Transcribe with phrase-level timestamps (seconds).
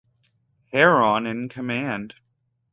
[0.71, 2.15] Herron in command.